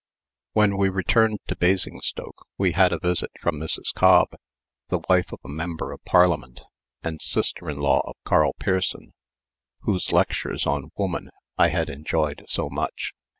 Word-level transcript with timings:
When 0.53 0.77
we 0.77 0.89
returned 0.89 1.41
to 1.45 1.55
Basingstoke 1.55 2.47
we 2.57 2.71
had 2.71 2.91
a 2.91 2.97
visit 2.97 3.29
from 3.39 3.57
Mrs. 3.59 3.93
Cobb, 3.93 4.29
the 4.89 5.01
wife 5.07 5.31
of 5.31 5.37
a 5.43 5.47
member 5.47 5.91
of 5.91 6.03
Parliament, 6.05 6.61
and 7.03 7.21
sister 7.21 7.69
in 7.69 7.77
law 7.77 8.01
of 8.09 8.15
Karl 8.23 8.53
Pearson, 8.53 9.13
whose 9.81 10.11
lectures 10.11 10.65
on 10.65 10.89
woman 10.97 11.29
I 11.55 11.67
had 11.67 11.87
enjoyed 11.87 12.43
so 12.47 12.67
much. 12.67 13.13